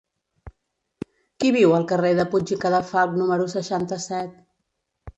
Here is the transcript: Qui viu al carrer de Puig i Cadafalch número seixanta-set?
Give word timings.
Qui 1.43 1.53
viu 1.57 1.77
al 1.81 1.87
carrer 1.93 2.13
de 2.21 2.27
Puig 2.33 2.57
i 2.57 2.59
Cadafalch 2.67 3.17
número 3.23 3.49
seixanta-set? 3.57 4.39